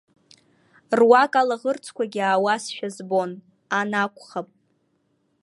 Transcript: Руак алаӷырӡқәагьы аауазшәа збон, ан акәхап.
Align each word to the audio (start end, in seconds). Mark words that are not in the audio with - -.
Руак 0.97 1.33
алаӷырӡқәагьы 1.41 2.21
аауазшәа 2.25 2.89
збон, 2.95 3.31
ан 3.79 3.91
акәхап. 4.01 4.47